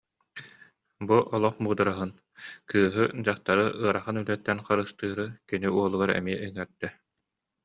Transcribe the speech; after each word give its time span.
Бу 1.09 1.17
олох 1.37 1.55
муудараһын, 1.63 2.11
кыыһы, 2.69 3.05
дьахтары 3.25 3.65
ыарахан 3.83 4.15
үлэттэн 4.21 4.59
харыстыыры 4.65 5.27
кини 5.49 5.67
уолугар 5.77 6.11
эмиэ 6.19 6.37
иҥэрдэ 6.47 6.89